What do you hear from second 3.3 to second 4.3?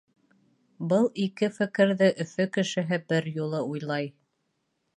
юлы уйлай.